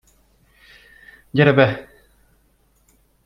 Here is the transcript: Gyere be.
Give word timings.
Gyere 1.33 1.53
be. 1.57 1.67